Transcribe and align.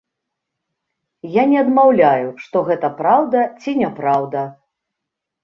Я 1.35 1.43
не 1.51 1.59
адмаўляю, 1.63 2.31
што 2.47 2.57
гэта 2.71 2.91
праўда 3.03 3.45
ці 3.61 3.77
не 3.83 3.93
праўда. 4.01 4.41